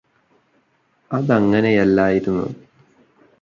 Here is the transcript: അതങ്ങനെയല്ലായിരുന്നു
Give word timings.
അതങ്ങനെയല്ലായിരുന്നു 1.11 2.47